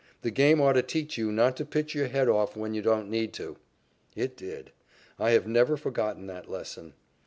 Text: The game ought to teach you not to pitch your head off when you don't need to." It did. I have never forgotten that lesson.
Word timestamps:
The 0.23 0.31
game 0.31 0.59
ought 0.59 0.71
to 0.73 0.81
teach 0.81 1.15
you 1.19 1.31
not 1.31 1.55
to 1.57 1.63
pitch 1.63 1.93
your 1.93 2.07
head 2.07 2.27
off 2.27 2.57
when 2.57 2.73
you 2.73 2.81
don't 2.81 3.07
need 3.07 3.33
to." 3.33 3.57
It 4.15 4.35
did. 4.35 4.71
I 5.19 5.29
have 5.29 5.45
never 5.45 5.77
forgotten 5.77 6.25
that 6.25 6.49
lesson. 6.49 6.95